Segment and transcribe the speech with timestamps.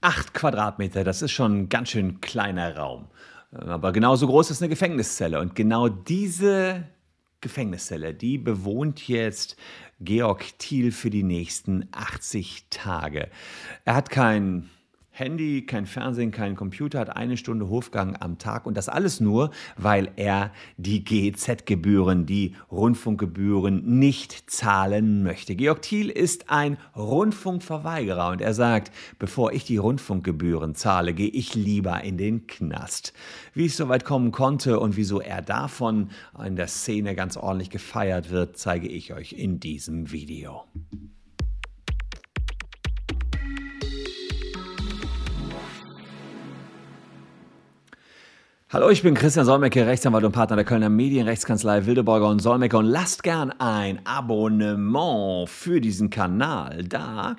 [0.00, 3.08] Acht Quadratmeter, das ist schon ein ganz schön kleiner Raum.
[3.50, 5.40] Aber genauso groß ist eine Gefängniszelle.
[5.40, 6.84] Und genau diese
[7.40, 9.56] Gefängniszelle, die bewohnt jetzt
[10.00, 13.28] Georg Thiel für die nächsten 80 Tage.
[13.84, 14.70] Er hat kein
[15.18, 19.50] Handy, kein Fernsehen, kein Computer, hat eine Stunde Hofgang am Tag und das alles nur,
[19.76, 25.56] weil er die GEZ-Gebühren, die Rundfunkgebühren nicht zahlen möchte.
[25.56, 31.56] Georg Thiel ist ein Rundfunkverweigerer und er sagt, bevor ich die Rundfunkgebühren zahle, gehe ich
[31.56, 33.12] lieber in den Knast.
[33.54, 36.10] Wie es soweit kommen konnte und wieso er davon
[36.46, 40.62] in der Szene ganz ordentlich gefeiert wird, zeige ich euch in diesem Video.
[48.70, 52.76] Hallo, ich bin Christian Solmecke, Rechtsanwalt und Partner der Kölner Medienrechtskanzlei Wildeborger und Solmecke.
[52.76, 57.36] Und lasst gern ein Abonnement für diesen Kanal da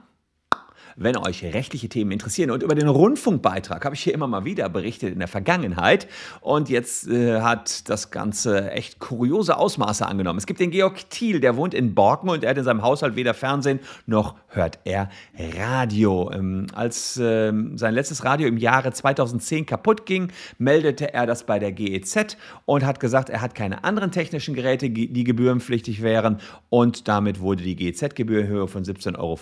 [0.99, 2.51] wenn euch rechtliche Themen interessieren.
[2.51, 6.07] Und über den Rundfunkbeitrag habe ich hier immer mal wieder berichtet in der Vergangenheit.
[6.41, 10.37] Und jetzt äh, hat das Ganze echt kuriose Ausmaße angenommen.
[10.37, 13.15] Es gibt den Georg Thiel, der wohnt in Borken und er hat in seinem Haushalt
[13.15, 15.09] weder Fernsehen noch hört er
[15.55, 16.31] Radio.
[16.33, 21.59] Ähm, als äh, sein letztes Radio im Jahre 2010 kaputt ging, meldete er das bei
[21.59, 26.39] der GEZ und hat gesagt, er hat keine anderen technischen Geräte, die gebührenpflichtig wären.
[26.69, 29.37] Und damit wurde die GEZ-Gebühr in Höhe von 17,50 Euro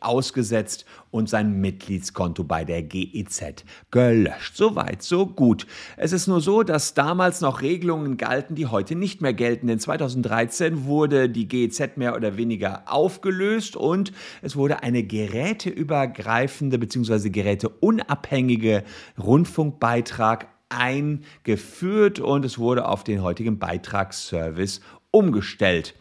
[0.00, 4.56] ausgesetzt und sein Mitgliedskonto bei der GEZ gelöscht.
[4.56, 5.66] Soweit, so gut.
[5.96, 9.66] Es ist nur so, dass damals noch Regelungen galten, die heute nicht mehr gelten.
[9.66, 17.30] Denn 2013 wurde die GEZ mehr oder weniger aufgelöst und es wurde eine geräteübergreifende bzw.
[17.30, 18.84] geräteunabhängige
[19.18, 25.94] Rundfunkbeitrag eingeführt und es wurde auf den heutigen Beitragsservice umgestellt.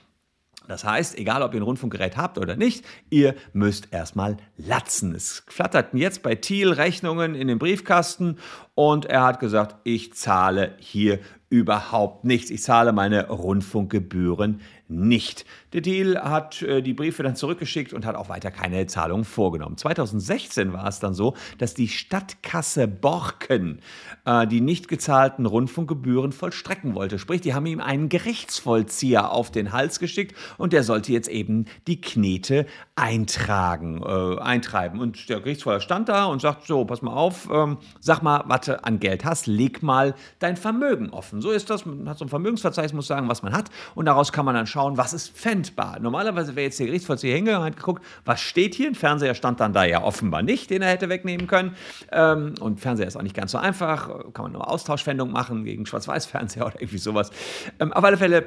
[0.67, 5.15] Das heißt, egal ob ihr ein Rundfunkgerät habt oder nicht, ihr müsst erstmal latzen.
[5.15, 8.37] Es flatterten jetzt bei Thiel Rechnungen in den Briefkasten
[8.75, 12.49] und er hat gesagt, ich zahle hier überhaupt nichts.
[12.49, 15.45] Ich zahle meine Rundfunkgebühren nicht.
[15.73, 19.77] Der Deal hat äh, die Briefe dann zurückgeschickt und hat auch weiter keine Zahlungen vorgenommen.
[19.77, 23.81] 2016 war es dann so, dass die Stadtkasse Borken
[24.25, 27.19] äh, die nicht gezahlten Rundfunkgebühren vollstrecken wollte.
[27.19, 31.65] Sprich, die haben ihm einen Gerichtsvollzieher auf den Hals geschickt und der sollte jetzt eben
[31.87, 32.65] die Knete
[32.95, 34.99] eintragen, äh, eintreiben.
[34.99, 38.61] Und der Gerichtsvollzieher stand da und sagt: So, pass mal auf, ähm, sag mal, was
[38.61, 41.41] du an Geld hast, leg mal dein Vermögen offen.
[41.41, 41.85] So ist das.
[41.85, 43.69] Man hat so ein Vermögensverzeichnis, muss sagen, was man hat.
[43.95, 45.99] Und daraus kann man dann schauen, was ist pfändbar.
[45.99, 48.87] Normalerweise wäre jetzt der Gerichtsvollzieher hingegangen und hat geguckt, was steht hier.
[48.87, 51.75] Ein Fernseher stand dann da ja offenbar nicht, den er hätte wegnehmen können.
[52.11, 54.07] Ähm, und Fernseher ist auch nicht ganz so einfach.
[54.33, 57.31] Kann man nur Austauschfändung machen gegen Schwarz-Weiß-Fernseher oder irgendwie sowas.
[57.79, 58.45] Ähm, auf alle Fälle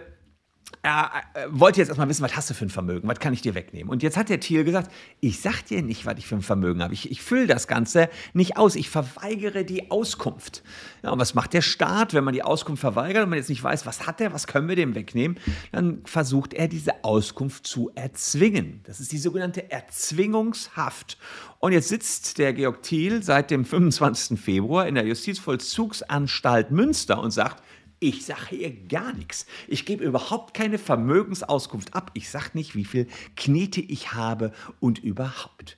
[0.83, 3.43] er äh, wollte jetzt erstmal wissen, was hast du für ein Vermögen, was kann ich
[3.43, 3.91] dir wegnehmen?
[3.91, 6.83] Und jetzt hat der Thiel gesagt, ich sag dir nicht, was ich für ein Vermögen
[6.83, 6.95] habe.
[6.95, 8.77] Ich, ich fülle das Ganze nicht aus.
[8.77, 10.63] Ich verweigere die Auskunft.
[11.03, 13.63] Ja, und was macht der Staat, wenn man die Auskunft verweigert und man jetzt nicht
[13.63, 15.39] weiß, was hat er, was können wir dem wegnehmen?
[15.73, 18.81] Dann versucht er, diese Auskunft zu erzwingen.
[18.85, 21.19] Das ist die sogenannte Erzwingungshaft.
[21.59, 24.41] Und jetzt sitzt der Georg Thiel seit dem 25.
[24.41, 27.63] Februar in der Justizvollzugsanstalt Münster und sagt,
[28.01, 29.47] ich sage hier gar nichts.
[29.69, 32.11] Ich gebe überhaupt keine Vermögensauskunft ab.
[32.15, 33.07] Ich sage nicht, wie viel
[33.37, 35.77] Knete ich habe und überhaupt.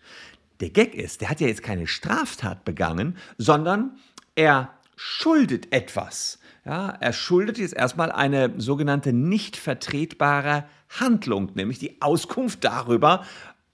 [0.61, 3.99] Der Gag ist, der hat ja jetzt keine Straftat begangen, sondern
[4.37, 6.39] er schuldet etwas.
[6.65, 13.25] Ja, er schuldet jetzt erstmal eine sogenannte nicht vertretbare Handlung, nämlich die Auskunft darüber,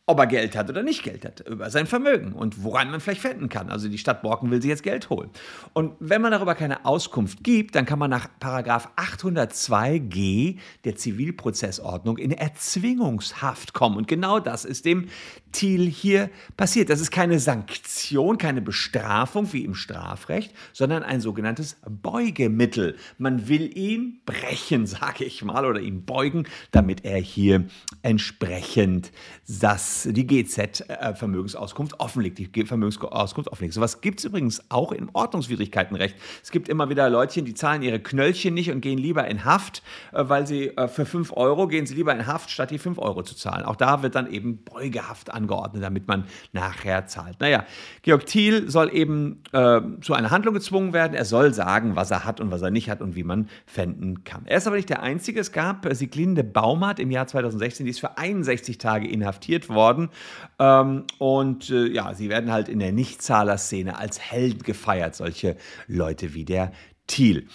[0.09, 3.25] ob er Geld hat oder nicht Geld hat, über sein Vermögen und woran man vielleicht
[3.25, 3.69] wenden kann.
[3.69, 5.29] Also die Stadt Borken will sich jetzt Geld holen.
[5.75, 12.17] Und wenn man darüber keine Auskunft gibt, dann kann man nach Paragraph 802g der Zivilprozessordnung
[12.17, 13.99] in Erzwingungshaft kommen.
[13.99, 15.09] Und genau das ist dem
[15.53, 16.91] Thiel hier passiert.
[16.91, 22.97] Das ist keine Sanktion, keine Bestrafung wie im Strafrecht, sondern ein sogenanntes Beugemittel.
[23.19, 27.65] Man will ihn brechen, sage ich mal, oder ihn beugen, damit er hier
[28.03, 29.13] entsprechend
[29.47, 33.75] das die GZ-Vermögensauskunft äh, offenlegt, die Vermögensauskunft offenlegt.
[33.75, 36.17] Sowas gibt es übrigens auch im Ordnungswidrigkeitenrecht.
[36.43, 39.83] Es gibt immer wieder Leutchen, die zahlen ihre Knöllchen nicht und gehen lieber in Haft,
[40.13, 42.99] äh, weil sie äh, für 5 Euro gehen sie lieber in Haft, statt die 5
[42.99, 43.65] Euro zu zahlen.
[43.65, 47.41] Auch da wird dann eben Beugehaft angeordnet, damit man nachher zahlt.
[47.41, 47.65] Naja,
[48.03, 51.15] Georg Thiel soll eben äh, zu einer Handlung gezwungen werden.
[51.15, 54.25] Er soll sagen, was er hat und was er nicht hat und wie man fänden
[54.25, 54.43] kann.
[54.47, 55.41] Er ist aber nicht der Einzige.
[55.41, 60.11] Es gab Sieglinde Baumert im Jahr 2016, die ist für 61 Tage inhaftiert worden.
[60.59, 65.57] Ähm, und äh, ja, sie werden halt in der Nichtzahler-Szene als Helden gefeiert, solche
[65.87, 66.73] Leute wie der
[67.07, 67.47] Thiel.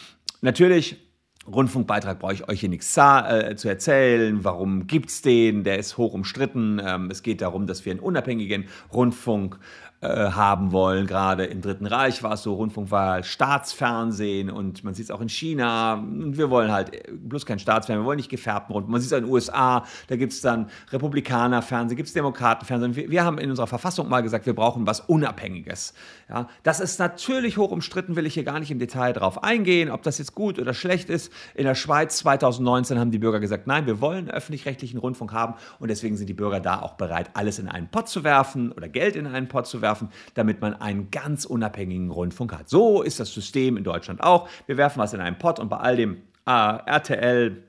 [0.42, 0.98] Natürlich
[1.46, 4.44] Rundfunkbeitrag brauche ich euch hier nichts äh, zu erzählen.
[4.44, 5.64] Warum gibt es den?
[5.64, 6.82] Der ist hoch umstritten.
[6.84, 9.60] Ähm, es geht darum, dass wir einen unabhängigen Rundfunk
[10.04, 11.08] äh, haben wollen.
[11.08, 15.22] Gerade im Dritten Reich war es so, Rundfunk war Staatsfernsehen und man sieht es auch
[15.22, 16.04] in China.
[16.06, 18.92] Wir wollen halt bloß kein Staatsfernsehen, wir wollen nicht gefärbten Rundfunk.
[18.92, 22.98] Man sieht es in den USA, da gibt es dann Republikanerfernsehen, gibt es Demokratenfernsehen.
[22.98, 25.94] Wir, wir, haben in unserer Verfassung mal gesagt, wir brauchen was Unabhängiges.
[26.28, 29.90] Ja, das ist natürlich hoch umstritten, will ich hier gar nicht im Detail drauf eingehen,
[29.90, 31.32] ob das jetzt gut oder schlecht ist.
[31.56, 35.88] In der Schweiz 2019 haben die Bürger gesagt, nein, wir wollen öffentlich-rechtlichen Rundfunk haben und
[35.88, 39.16] deswegen sind die Bürger da auch bereit, alles in einen Pott zu werfen oder Geld
[39.16, 42.70] in einen Pott zu werfen werfen, damit man einen ganz unabhängigen Rundfunk hat.
[42.70, 44.50] So ist das System in Deutschland auch.
[44.66, 47.64] Wir werfen was in einen Pott und bei all dem äh, RTL,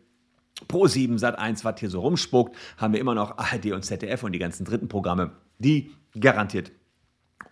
[0.68, 4.38] Pro7, Sat1, was hier so rumspuckt, haben wir immer noch ARD und ZDF und die
[4.38, 6.72] ganzen dritten Programme, die garantiert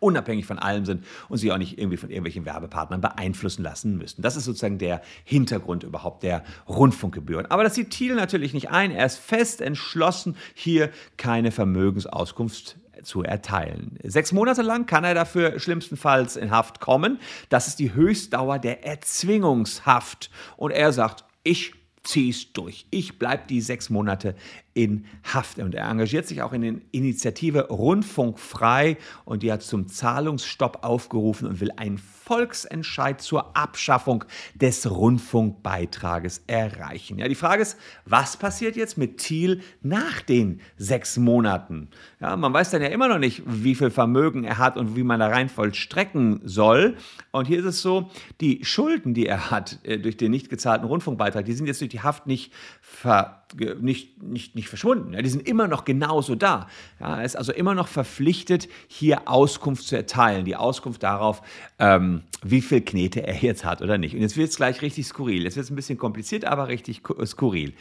[0.01, 4.23] unabhängig von allem sind und sich auch nicht irgendwie von irgendwelchen Werbepartnern beeinflussen lassen müssen.
[4.23, 7.47] Das ist sozusagen der Hintergrund überhaupt der Rundfunkgebühren.
[7.47, 8.91] Aber das sieht Thiel natürlich nicht ein.
[8.91, 13.99] Er ist fest entschlossen, hier keine Vermögensauskunft zu erteilen.
[14.03, 17.19] Sechs Monate lang kann er dafür schlimmstenfalls in Haft kommen.
[17.49, 20.31] Das ist die Höchstdauer der Erzwingungshaft.
[20.57, 21.75] Und er sagt, ich
[22.05, 22.87] zieh's durch.
[22.91, 24.35] Ich bleibe die sechs Monate
[24.75, 25.59] in Haft.
[25.59, 30.85] Und er engagiert sich auch in der Initiative Rundfunk frei und die hat zum Zahlungsstopp
[30.85, 31.99] aufgerufen und will einen
[32.33, 34.25] Volksentscheid zur Abschaffung
[34.55, 37.19] des Rundfunkbeitrages erreichen.
[37.19, 41.91] Ja, die Frage ist, was passiert jetzt mit Thiel nach den sechs Monaten?
[42.23, 45.03] Ja, man weiß dann ja immer noch nicht, wie viel Vermögen er hat und wie
[45.03, 46.97] man da rein vollstrecken soll.
[47.33, 50.87] Und hier ist es so, die Schulden, die er hat äh, durch den nicht gezahlten
[50.87, 52.51] Rundfunkbeitrag, die sind jetzt durch die Haft nicht
[52.81, 53.42] ver
[53.81, 55.13] nicht, nicht, nicht verschwunden.
[55.13, 56.69] Ja, die sind immer noch genauso da.
[57.01, 60.45] Ja, er ist also immer noch verpflichtet, hier Auskunft zu erteilen.
[60.45, 61.43] Die Auskunft darauf,
[61.79, 64.15] ähm, wie viel Knete er jetzt hat oder nicht.
[64.15, 65.45] Und jetzt wird es gleich richtig skurril.
[65.45, 67.75] Jetzt wird es ein bisschen kompliziert, aber richtig skurril.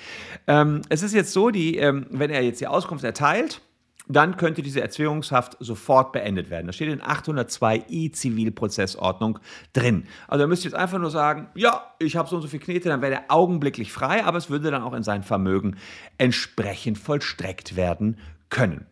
[0.48, 3.62] Ähm, es ist jetzt so, die, ähm, wenn er jetzt die Auskunft erteilt,
[4.08, 6.68] dann könnte diese Erzwingungshaft sofort beendet werden.
[6.68, 9.40] Das steht in 802i Zivilprozessordnung
[9.74, 10.08] drin.
[10.28, 12.90] Also er müsste jetzt einfach nur sagen, ja, ich habe so und so viel Knete,
[12.90, 15.78] dann wäre er augenblicklich frei, aber es würde dann auch in sein Vermögen
[16.18, 18.18] entsprechend vollstreckt werden
[18.50, 18.86] können.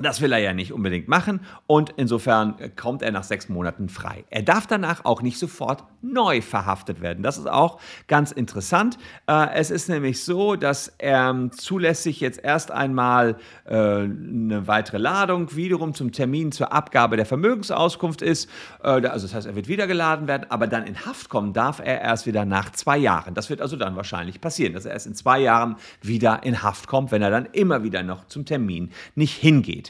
[0.00, 4.24] Das will er ja nicht unbedingt machen und insofern kommt er nach sechs Monaten frei.
[4.30, 7.22] Er darf danach auch nicht sofort neu verhaftet werden.
[7.22, 8.98] Das ist auch ganz interessant.
[9.26, 15.54] Äh, es ist nämlich so, dass er zulässig jetzt erst einmal äh, eine weitere Ladung
[15.56, 18.48] wiederum zum Termin zur Abgabe der Vermögensauskunft ist.
[18.82, 21.80] Äh, also das heißt, er wird wieder geladen werden, aber dann in Haft kommen darf
[21.80, 23.34] er erst wieder nach zwei Jahren.
[23.34, 26.86] Das wird also dann wahrscheinlich passieren, dass er erst in zwei Jahren wieder in Haft
[26.86, 29.87] kommt, wenn er dann immer wieder noch zum Termin nicht hingeht.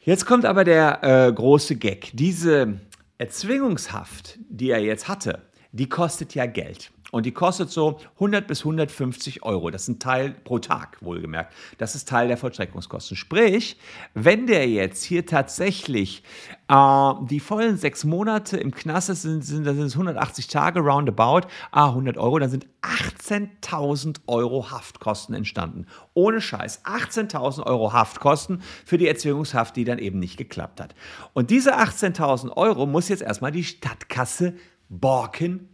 [0.00, 2.10] Jetzt kommt aber der äh, große Gag.
[2.12, 2.80] Diese
[3.18, 6.90] Erzwingungshaft, die er jetzt hatte, die kostet ja Geld.
[7.12, 9.68] Und die kostet so 100 bis 150 Euro.
[9.70, 11.52] Das ist ein Teil pro Tag, wohlgemerkt.
[11.76, 13.18] Das ist Teil der Vollstreckungskosten.
[13.18, 13.76] Sprich,
[14.14, 16.22] wenn der jetzt hier tatsächlich
[16.68, 21.42] äh, die vollen sechs Monate im Knast sind, sind, dann sind es 180 Tage roundabout,
[21.70, 25.86] ah, 100 Euro, dann sind 18.000 Euro Haftkosten entstanden.
[26.14, 26.82] Ohne Scheiß.
[26.86, 30.94] 18.000 Euro Haftkosten für die Erzwingungshaft, die dann eben nicht geklappt hat.
[31.34, 34.54] Und diese 18.000 Euro muss jetzt erstmal die Stadtkasse
[34.88, 35.71] Borken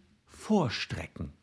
[0.49, 1.38] vorstrecken.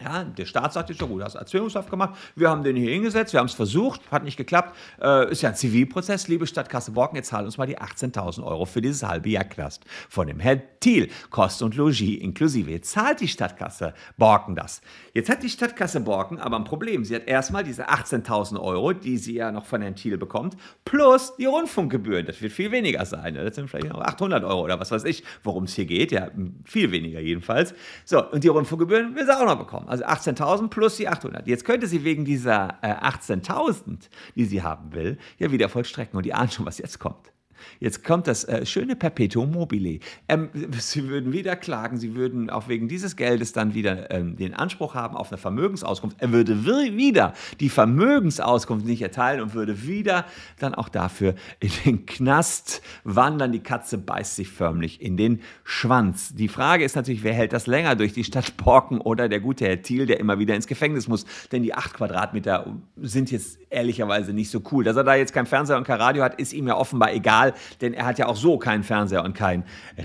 [0.00, 3.32] Ja, der Staat sagt jetzt, ja gut, hast Erzwingungshaft gemacht, wir haben den hier hingesetzt,
[3.32, 7.16] wir haben es versucht, hat nicht geklappt, äh, ist ja ein Zivilprozess, liebe Stadtkasse Borken,
[7.16, 9.84] jetzt zahlt uns mal die 18.000 Euro für dieses halbe Jahr Knast.
[10.08, 12.72] Von dem Herrn Thiel, Kost und Logis inklusive.
[12.72, 14.82] Jetzt zahlt die Stadtkasse Borken das.
[15.12, 17.04] Jetzt hat die Stadtkasse Borken aber ein Problem.
[17.04, 21.36] Sie hat erstmal diese 18.000 Euro, die sie ja noch von Herrn Thiel bekommt, plus
[21.36, 22.26] die Rundfunkgebühren.
[22.26, 23.34] Das wird viel weniger sein.
[23.34, 26.10] Das sind vielleicht noch 800 Euro oder was weiß ich, worum es hier geht.
[26.10, 26.30] Ja,
[26.64, 27.74] viel weniger jedenfalls.
[28.04, 30.02] So, und die Rundfunkgebühren will sie auch noch bekommen bekommen.
[30.02, 31.46] Also 18.000 plus die 800.
[31.46, 36.16] Jetzt könnte sie wegen dieser äh, 18.000, die sie haben will, ja wieder vollstrecken.
[36.16, 37.33] Und die ahnen schon, was jetzt kommt.
[37.80, 40.00] Jetzt kommt das äh, schöne Perpetuum mobile.
[40.28, 44.54] Ähm, sie würden wieder klagen, sie würden auch wegen dieses Geldes dann wieder ähm, den
[44.54, 46.16] Anspruch haben auf eine Vermögensauskunft.
[46.20, 50.24] Er würde wieder die Vermögensauskunft nicht erteilen und würde wieder
[50.58, 53.52] dann auch dafür in den Knast wandern.
[53.52, 56.34] Die Katze beißt sich förmlich in den Schwanz.
[56.34, 59.66] Die Frage ist natürlich, wer hält das länger durch die Stadt Borken oder der gute
[59.66, 61.26] Herr Thiel, der immer wieder ins Gefängnis muss.
[61.52, 64.84] Denn die acht Quadratmeter sind jetzt ehrlicherweise nicht so cool.
[64.84, 67.43] Dass er da jetzt kein Fernseher und kein Radio hat, ist ihm ja offenbar egal
[67.80, 69.64] denn er hat ja auch so keinen Fernseher und kein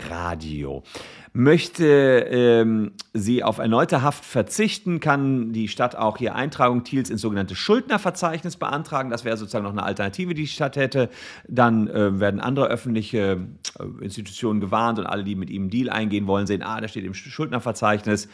[0.09, 0.83] Radio.
[1.31, 7.21] Möchte ähm, sie auf erneute Haft verzichten, kann die Stadt auch hier Eintragung Thiels ins
[7.21, 9.11] sogenannte Schuldnerverzeichnis beantragen.
[9.11, 11.09] Das wäre sozusagen noch eine Alternative, die die Stadt hätte.
[11.47, 13.37] Dann äh, werden andere öffentliche
[13.79, 16.87] äh, Institutionen gewarnt und alle, die mit ihm einen Deal eingehen wollen, sehen, ah, der
[16.87, 18.27] steht im Schuldnerverzeichnis.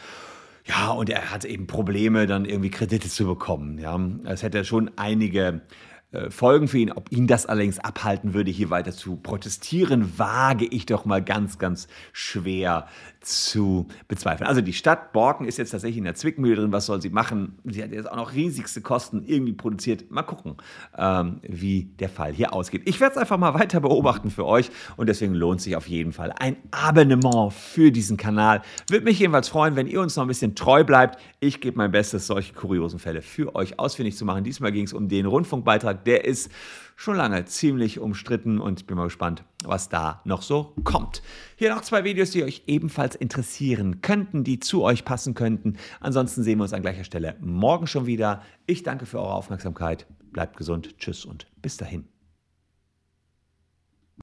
[0.64, 3.78] Ja, und er hat eben Probleme, dann irgendwie Kredite zu bekommen.
[3.78, 5.60] Ja, es hätte schon einige
[6.30, 6.92] Folgen für ihn.
[6.92, 11.58] Ob ihn das allerdings abhalten würde, hier weiter zu protestieren, wage ich doch mal ganz,
[11.58, 12.86] ganz schwer
[13.26, 14.46] zu bezweifeln.
[14.46, 16.72] Also die Stadt Borken ist jetzt tatsächlich in der Zwickmühle drin.
[16.72, 17.58] Was soll sie machen?
[17.64, 20.10] Sie hat jetzt auch noch riesigste Kosten irgendwie produziert.
[20.10, 20.54] Mal gucken,
[20.96, 22.82] ähm, wie der Fall hier ausgeht.
[22.84, 26.12] Ich werde es einfach mal weiter beobachten für euch und deswegen lohnt sich auf jeden
[26.12, 28.62] Fall ein Abonnement für diesen Kanal.
[28.88, 31.20] Würde mich jedenfalls freuen, wenn ihr uns noch ein bisschen treu bleibt.
[31.40, 34.44] Ich gebe mein Bestes, solche kuriosen Fälle für euch ausfindig zu machen.
[34.44, 36.04] Diesmal ging es um den Rundfunkbeitrag.
[36.06, 36.50] Der ist
[36.96, 41.22] schon lange ziemlich umstritten und ich bin mal gespannt, was da noch so kommt.
[41.56, 45.76] Hier noch zwei Videos, die euch ebenfalls interessieren könnten, die zu euch passen könnten.
[46.00, 48.42] Ansonsten sehen wir uns an gleicher Stelle morgen schon wieder.
[48.66, 50.06] Ich danke für eure Aufmerksamkeit.
[50.32, 50.98] Bleibt gesund.
[50.98, 52.15] Tschüss und bis dahin.